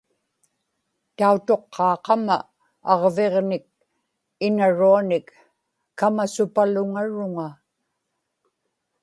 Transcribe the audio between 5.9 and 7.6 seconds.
kamasupaluŋaruŋa